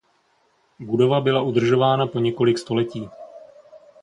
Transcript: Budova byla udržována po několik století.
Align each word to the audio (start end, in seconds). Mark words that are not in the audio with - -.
Budova 0.79 1.21
byla 1.21 1.41
udržována 1.41 2.07
po 2.07 2.19
několik 2.19 2.57
století. 2.57 3.09